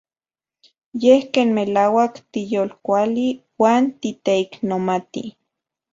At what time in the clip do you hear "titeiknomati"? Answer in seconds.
3.99-5.23